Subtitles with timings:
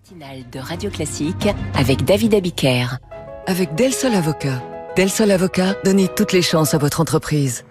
[0.00, 2.98] matinale de Radio Classique avec David Abiker.
[3.46, 4.62] Avec Del Sol Avocat.
[4.96, 7.64] Del Sol Avocat, donnez toutes les chances à votre entreprise.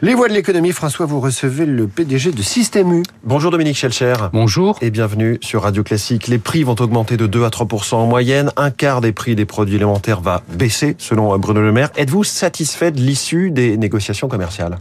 [0.00, 3.02] Les voix de l'économie, François, vous recevez le PDG de Système U.
[3.22, 4.14] Bonjour Dominique Schelcher.
[4.32, 4.76] Bonjour.
[4.80, 6.26] Et bienvenue sur Radio Classique.
[6.26, 8.50] Les prix vont augmenter de 2 à 3% en moyenne.
[8.56, 11.90] Un quart des prix des produits élémentaires va baisser, selon Bruno Le Maire.
[11.96, 14.78] Êtes-vous satisfait de l'issue des négociations commerciales?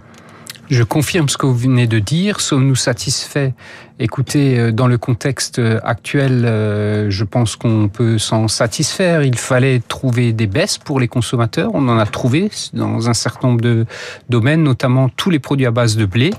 [0.69, 2.41] Je confirme ce que vous venez de dire.
[2.41, 3.51] Sommes-nous satisfaits
[3.99, 9.23] Écoutez, euh, dans le contexte euh, actuel, euh, je pense qu'on peut s'en satisfaire.
[9.23, 11.71] Il fallait trouver des baisses pour les consommateurs.
[11.73, 13.87] On en a trouvé dans un certain nombre de
[14.29, 16.29] domaines, notamment tous les produits à base de blé.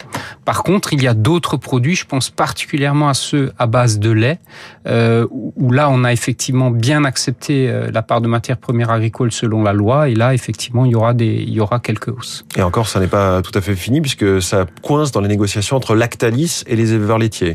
[0.44, 4.10] Par contre, il y a d'autres produits, je pense particulièrement à ceux à base de
[4.10, 4.38] lait,
[4.86, 9.72] où là, on a effectivement bien accepté la part de matières premières agricoles selon la
[9.72, 10.08] loi.
[10.08, 12.44] Et là, effectivement, il y aura, des, il y aura quelques hausses.
[12.56, 15.76] Et encore, ça n'est pas tout à fait fini, puisque ça coince dans les négociations
[15.76, 17.47] entre Lactalis et les éleveurs laitiers.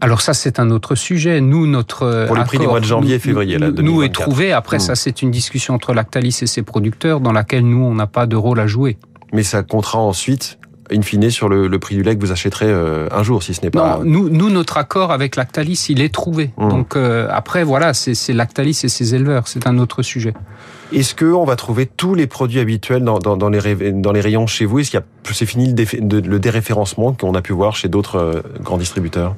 [0.00, 1.40] Alors ça, c'est un autre sujet.
[1.40, 4.52] Nous, notre pour le prix des mois de janvier et février, là, nous est trouvé.
[4.52, 4.96] Après, ça, hmm.
[4.96, 8.36] c'est une discussion entre Lactalis et ses producteurs, dans laquelle nous, on n'a pas de
[8.36, 8.98] rôle à jouer.
[9.32, 10.58] Mais ça comptera ensuite
[10.90, 13.62] in fine sur le, prix du lait que vous achèterez euh, un jour, si ce
[13.62, 13.98] n'est pas.
[13.98, 16.50] Non, nous, nous, notre accord avec Lactalis, il est trouvé.
[16.56, 16.68] Hmm.
[16.68, 20.34] Donc euh, après, voilà, c'est Lactalis et ses éleveurs, c'est un autre sujet.
[20.92, 24.64] Est-ce qu'on va trouver tous les produits habituels dans, dans, les, dans les rayons chez
[24.64, 24.80] vous?
[24.80, 28.16] Est-ce qu'il y a, c'est fini le, le déréférencement qu'on a pu voir chez d'autres
[28.16, 29.34] euh, grands distributeurs?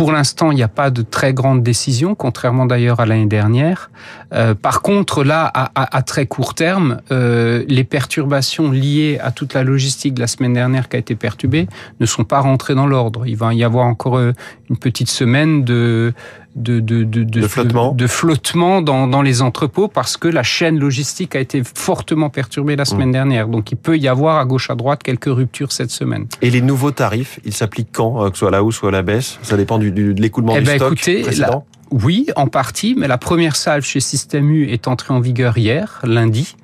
[0.00, 3.90] Pour l'instant, il n'y a pas de très grande décision, contrairement d'ailleurs à l'année dernière.
[4.32, 9.62] Euh, par contre, là, à, très court terme, euh, les perturbations liées à toute la
[9.62, 11.68] logistique de la semaine dernière qui a été perturbée
[12.00, 13.26] ne sont pas rentrées dans l'ordre.
[13.26, 14.32] Il va y avoir encore euh,
[14.70, 16.14] une petite semaine de
[16.56, 20.78] de, de, de, de, flottement, de flottement dans, dans, les entrepôts parce que la chaîne
[20.78, 23.12] logistique a été fortement perturbée la semaine mmh.
[23.12, 23.48] dernière.
[23.48, 26.26] Donc il peut y avoir à gauche à droite quelques ruptures cette semaine.
[26.42, 28.90] Et les nouveaux tarifs, ils s'appliquent quand Que ce soit à la hausse ou à
[28.90, 29.38] la baisse?
[29.42, 32.94] Ça dépend du, du de l'écoulement eh du ben, stock écoutez, précédent oui, en partie,
[32.96, 36.56] mais la première salve chez Système U est entrée en vigueur hier, lundi,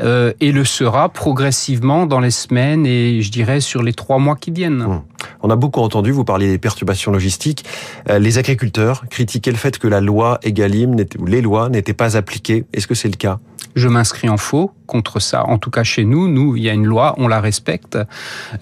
[0.00, 4.36] euh, et le sera progressivement dans les semaines et je dirais sur les trois mois
[4.36, 4.84] qui viennent.
[4.84, 5.02] Mmh.
[5.42, 7.64] On a beaucoup entendu, vous parler des perturbations logistiques.
[8.08, 12.16] Euh, les agriculteurs critiquaient le fait que la loi Egalim, ou les lois, n'étaient pas
[12.16, 12.64] appliquées.
[12.72, 13.38] Est-ce que c'est le cas?
[13.74, 15.44] Je m'inscris en faux contre ça.
[15.44, 17.96] En tout cas, chez nous, nous, il y a une loi, on la respecte.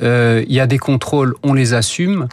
[0.02, 2.28] Euh, il y a des contrôles, on les assume.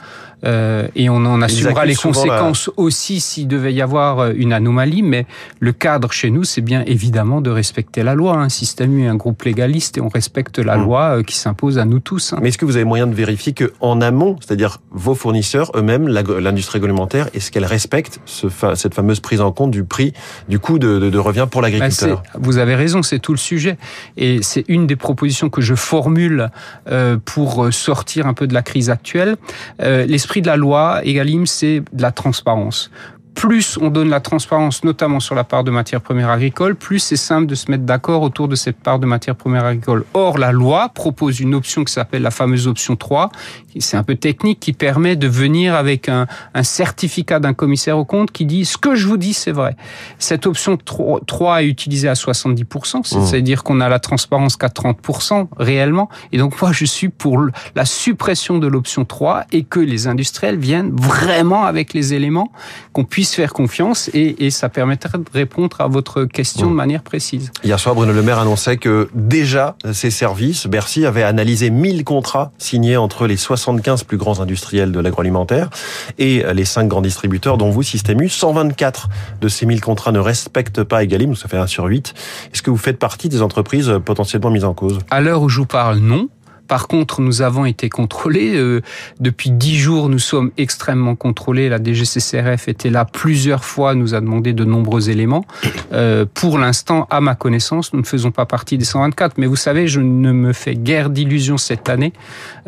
[0.45, 5.01] Euh, et on en assumera les conséquences aussi s'il devait y avoir euh, une anomalie.
[5.01, 5.25] Mais
[5.61, 8.35] le cadre chez nous, c'est bien évidemment de respecter la loi.
[8.35, 10.83] Un système est un groupe légaliste et on respecte la mmh.
[10.83, 12.33] loi qui s'impose à nous tous.
[12.33, 12.39] Hein.
[12.41, 16.09] Mais est-ce que vous avez moyen de vérifier que en amont, c'est-à-dire vos fournisseurs eux-mêmes,
[16.09, 20.11] l'industrie agroalimentaire, est-ce qu'elle respecte ce, cette fameuse prise en compte du prix,
[20.49, 22.21] du coût de, de, de revient pour l'agriculteur?
[22.21, 23.77] bah, Vous avez raison, c'est tout le sujet.
[24.17, 26.49] Et c'est une des propositions que je formule
[26.88, 29.38] euh, pour sortir un peu de la crise actuelle.
[29.81, 32.91] Euh, L'esprit de la loi Egalim, c'est de la transparence
[33.35, 37.16] plus on donne la transparence, notamment sur la part de matières premières agricoles, plus c'est
[37.16, 40.05] simple de se mettre d'accord autour de cette part de matières premières agricoles.
[40.13, 43.31] Or, la loi propose une option qui s'appelle la fameuse option 3,
[43.79, 48.05] c'est un peu technique, qui permet de venir avec un, un certificat d'un commissaire au
[48.05, 49.75] compte qui dit ce que je vous dis, c'est vrai.
[50.19, 53.25] Cette option 3 est utilisée à 70%, mmh.
[53.25, 56.09] c'est-à-dire qu'on a la transparence qu'à 30% réellement.
[56.31, 57.39] Et donc, moi, je suis pour
[57.75, 62.51] la suppression de l'option 3 et que les industriels viennent vraiment avec les éléments
[62.91, 67.01] qu'on puisse faire confiance et, et, ça permettrait de répondre à votre question de manière
[67.01, 67.51] précise.
[67.63, 72.51] Hier soir, Bruno Le Maire annonçait que déjà, ses services, Bercy, avait analysé 1000 contrats
[72.57, 75.69] signés entre les 75 plus grands industriels de l'agroalimentaire
[76.17, 78.29] et les 5 grands distributeurs, dont vous, Système U.
[78.29, 79.09] 124
[79.41, 82.13] de ces 1000 contrats ne respectent pas Egalim, ça fait 1 sur 8.
[82.53, 85.00] Est-ce que vous faites partie des entreprises potentiellement mises en cause?
[85.09, 86.29] À l'heure où je vous parle, non.
[86.68, 88.56] Par contre, nous avons été contrôlés.
[88.56, 88.81] Euh,
[89.19, 91.69] depuis dix jours, nous sommes extrêmement contrôlés.
[91.69, 95.46] La DGCCRF était là plusieurs fois, nous a demandé de nombreux éléments.
[95.91, 99.38] Euh, pour l'instant, à ma connaissance, nous ne faisons pas partie des 124.
[99.38, 102.13] Mais vous savez, je ne me fais guère d'illusions cette année.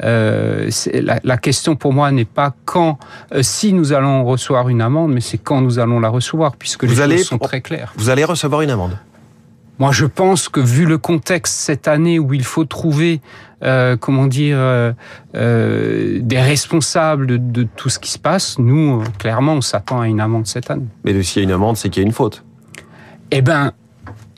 [0.03, 0.69] Euh,
[1.23, 2.97] la, question pour moi n'est pas quand,
[3.41, 6.95] si nous allons recevoir une amende, mais c'est quand nous allons la recevoir, puisque les
[6.95, 7.93] choses sont très claires.
[7.97, 8.97] Vous allez recevoir une amende
[9.79, 13.21] moi, je pense que vu le contexte cette année où il faut trouver,
[13.63, 14.93] euh, comment dire, euh,
[15.35, 20.07] euh, des responsables de, de, tout ce qui se passe, nous, clairement, on s'attend à
[20.07, 20.87] une amende cette année.
[21.03, 22.43] Mais s'il y a une amende, c'est qu'il y a une faute.
[23.31, 23.73] Eh ben,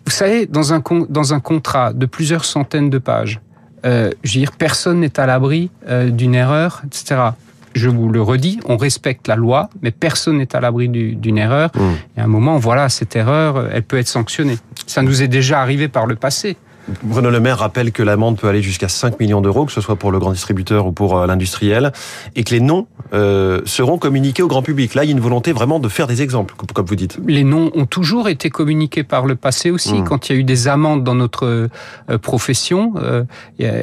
[0.06, 3.42] vous savez, dans un, dans un contrat de plusieurs centaines de pages,
[3.84, 7.30] je veux dire, personne n'est à l'abri d'une erreur, etc
[7.78, 11.72] je vous le redis, on respecte la loi, mais personne n'est à l'abri d'une erreur.
[11.76, 11.82] Mmh.
[12.18, 14.58] Et à un moment, voilà, cette erreur, elle peut être sanctionnée.
[14.86, 16.58] Ça nous est déjà arrivé par le passé.
[17.04, 19.96] Bruno Le Maire rappelle que l'amende peut aller jusqu'à 5 millions d'euros, que ce soit
[19.96, 21.92] pour le grand distributeur ou pour euh, l'industriel,
[22.36, 24.96] et que les noms euh, seront communiqués au grand public.
[24.96, 27.20] Là, il y a une volonté vraiment de faire des exemples, comme vous dites.
[27.26, 29.96] Les noms ont toujours été communiqués par le passé aussi.
[29.96, 30.04] Mmh.
[30.04, 33.24] Quand il y a eu des amendes dans notre euh, profession, euh,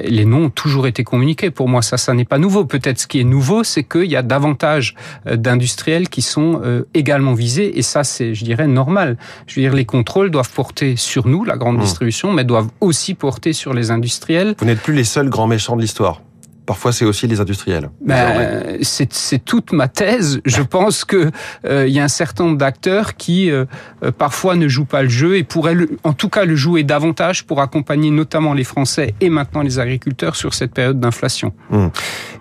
[0.05, 1.51] les noms ont toujours été communiqués.
[1.51, 2.65] Pour moi, ça, ça n'est pas nouveau.
[2.65, 4.95] Peut-être ce qui est nouveau, c'est qu'il y a davantage
[5.27, 9.17] euh, d'industriels qui sont euh, également visés, et ça, c'est, je dirais, normal.
[9.47, 11.83] Je veux dire, les contrôles doivent porter sur nous, la grande mmh.
[11.83, 14.55] distribution, mais doivent aussi porter sur les industriels.
[14.59, 16.21] Vous n'êtes plus les seuls grands méchants de l'histoire.
[16.67, 17.91] Parfois, c'est aussi les industriels.
[18.01, 20.41] Ben, c'est toute ma thèse.
[20.47, 21.31] Je pense que
[21.67, 23.67] euh, il y a un certain nombre d'acteurs qui euh,
[24.03, 26.83] euh, parfois ne jouent pas le jeu et pourraient, le, en tout cas, le jouer
[26.83, 31.53] davantage pour accompagner notamment les Français et maintenant les agriculteurs sur cette période d'inflation.
[31.71, 31.91] Hum.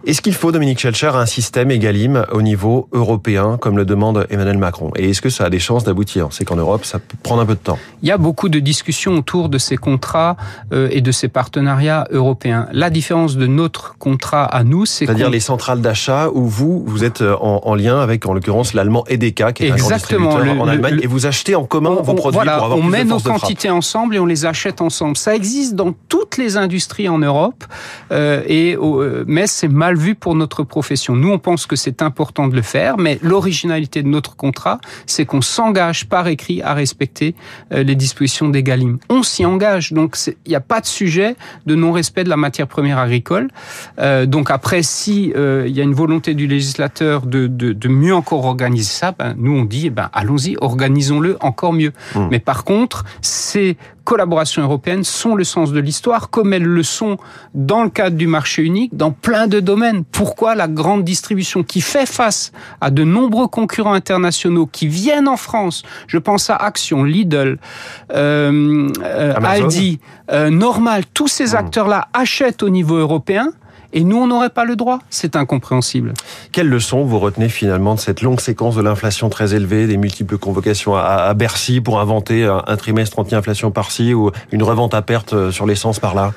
[0.06, 4.58] Est-ce qu'il faut, Dominique Schelcher, un système égalim au niveau européen, comme le demande Emmanuel
[4.58, 4.92] Macron?
[4.96, 6.28] Et est-ce que ça a des chances d'aboutir?
[6.32, 7.80] C'est qu'en Europe, ça peut prendre un peu de temps.
[8.02, 10.36] Il y a beaucoup de discussions autour de ces contrats
[10.72, 12.68] et de ces partenariats européens.
[12.72, 17.04] La différence de notre contrat à nous, c'est c'est-à-dire les centrales d'achat où vous vous
[17.04, 20.40] êtes euh, en, en lien avec en l'occurrence l'allemand EDK qui est Exactement, un grand
[20.40, 22.92] distributeur en Allemagne et vous achetez en commun vos produits voilà, pour avoir on plus
[22.92, 25.18] met de nos quantités ensemble et on les achète ensemble.
[25.18, 27.64] Ça existe dans toutes les industries en Europe
[28.12, 31.16] euh, et euh, mais c'est mal vu pour notre profession.
[31.16, 35.26] Nous on pense que c'est important de le faire, mais l'originalité de notre contrat, c'est
[35.26, 37.36] qu'on s'engage par écrit à respecter
[37.72, 38.98] euh, les dispositions des Galim.
[39.10, 41.36] On s'y engage, donc il n'y a pas de sujet
[41.66, 43.50] de non-respect de la matière première agricole.
[44.00, 47.88] Euh, donc après, si euh, il y a une volonté du législateur de, de, de
[47.88, 51.94] mieux encore organiser ça, ben, nous on dit, eh ben, allons-y, organisons-le encore mieux.
[52.16, 52.28] Mmh.
[52.32, 57.18] Mais par contre, ces collaborations européennes sont le sens de l'histoire, comme elles le sont
[57.54, 60.04] dans le cadre du marché unique, dans plein de domaines.
[60.04, 62.52] Pourquoi la grande distribution qui fait face
[62.82, 67.58] à de nombreux concurrents internationaux qui viennent en France, je pense à Action, Lidl,
[68.14, 70.00] euh, euh, Aldi,
[70.32, 71.58] euh, Normal, tous ces mmh.
[71.58, 73.52] acteurs-là achètent au niveau européen
[73.94, 75.00] et nous, on n'aurait pas le droit.
[75.10, 76.14] C'est incompréhensible.
[76.52, 80.38] Quelle leçon vous retenez finalement de cette longue séquence de l'inflation très élevée, des multiples
[80.38, 85.52] convocations à, Bercy pour inventer un trimestre anti-inflation par-ci ou une revente à perte euh,
[85.52, 86.34] sur l'essence par-là?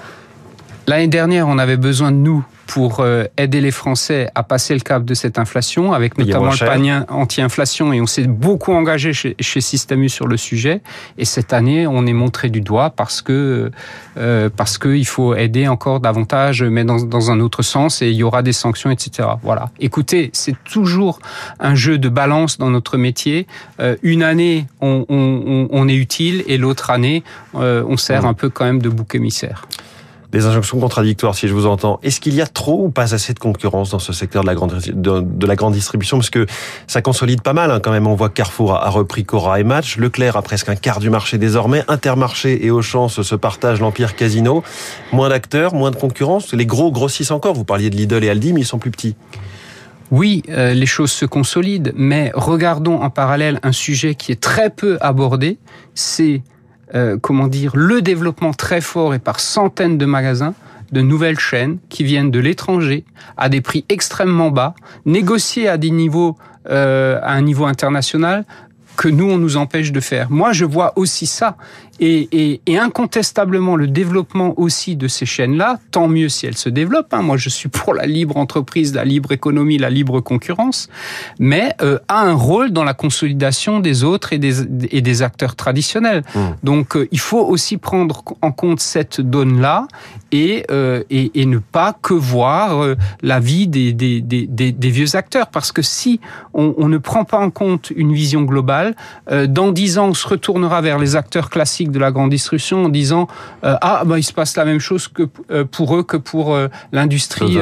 [0.88, 4.80] L'année dernière, on avait besoin de nous pour euh, aider les Français à passer le
[4.80, 9.36] cap de cette inflation, avec notamment le panier anti-inflation, et on s'est beaucoup engagé chez,
[9.40, 10.82] chez Système sur le sujet.
[11.18, 13.70] Et cette année, on est montré du doigt parce que
[14.16, 18.10] euh, parce que il faut aider encore davantage, mais dans, dans un autre sens, et
[18.10, 19.28] il y aura des sanctions, etc.
[19.42, 19.70] Voilà.
[19.80, 21.18] Écoutez, c'est toujours
[21.58, 23.46] un jeu de balance dans notre métier.
[23.80, 27.24] Euh, une année, on, on, on, est utile, et l'autre année,
[27.56, 28.26] euh, on sert mmh.
[28.26, 29.66] un peu quand même de bouc émissaire
[30.36, 31.98] des injonctions contradictoires, si je vous entends.
[32.02, 34.48] Est-ce qu'il y a trop ou pas assez de concurrence dans ce secteur de
[35.46, 36.18] la grande, distribution?
[36.18, 36.46] Parce que
[36.86, 38.06] ça consolide pas mal hein, quand même.
[38.06, 39.96] On voit que Carrefour a, a, repris Cora et Match.
[39.96, 41.84] Leclerc a presque un quart du marché désormais.
[41.88, 44.62] Intermarché et Auchan se partagent l'empire casino.
[45.12, 46.52] Moins d'acteurs, moins de concurrence.
[46.52, 47.54] Les gros grossissent encore.
[47.54, 49.16] Vous parliez de Lidl et Aldi, mais ils sont plus petits.
[50.10, 54.70] Oui, euh, les choses se consolident, mais regardons en parallèle un sujet qui est très
[54.70, 55.58] peu abordé,
[55.94, 56.42] c'est
[56.94, 60.54] euh, comment dire, le développement très fort et par centaines de magasins
[60.92, 63.04] de nouvelles chaînes qui viennent de l'étranger
[63.36, 64.74] à des prix extrêmement bas,
[65.04, 66.36] négociés à des niveaux
[66.68, 68.44] euh, à un niveau international
[68.96, 70.30] que nous on nous empêche de faire.
[70.30, 71.56] Moi, je vois aussi ça
[72.00, 76.68] et, et, et, incontestablement le développement aussi de ces chaînes-là, tant mieux si elles se
[76.68, 77.12] développent.
[77.12, 77.22] Hein.
[77.22, 80.88] Moi, je suis pour la libre entreprise, la libre économie, la libre concurrence,
[81.38, 85.56] mais euh, a un rôle dans la consolidation des autres et des, et des acteurs
[85.56, 86.22] traditionnels.
[86.34, 86.40] Mmh.
[86.62, 89.86] Donc, euh, il faut aussi prendre en compte cette donne-là
[90.32, 94.90] et, euh, et, et, ne pas que voir euh, la vie des, des, des, des,
[94.90, 96.20] vieux acteurs, parce que si
[96.52, 98.96] on, on, ne prend pas en compte une vision globale,
[99.30, 102.84] euh, dans dix ans, on se retournera vers les acteurs classiques de la grande distribution
[102.84, 103.28] en disant
[103.64, 106.54] euh, ah bah il se passe la même chose que euh, pour eux que pour
[106.54, 107.58] euh, l'industrie.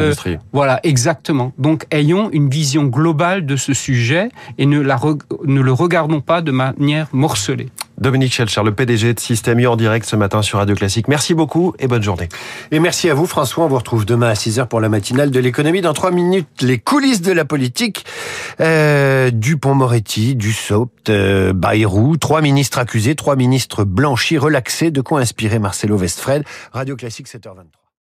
[0.53, 1.53] Voilà, exactement.
[1.59, 4.29] Donc ayons une vision globale de ce sujet
[4.59, 4.99] et ne la
[5.45, 7.69] ne le regardons pas de manière morcelée.
[7.99, 11.09] Dominique Schelcher, le PDG de Système en direct ce matin sur Radio Classique.
[11.09, 12.29] Merci beaucoup et bonne journée.
[12.71, 13.65] Et merci à vous François.
[13.65, 15.81] On vous retrouve demain à 6h pour la matinale de l'économie.
[15.81, 18.05] Dans 3 minutes, les coulisses de la politique.
[18.61, 22.17] Euh, Dupont-Moretti, Dussopt, euh, Bayrou.
[22.17, 24.91] Trois ministres accusés, trois ministres blanchis, relaxés.
[24.91, 26.45] De quoi inspirer Marcelo Westfred.
[26.73, 27.84] Radio Classique 7h23.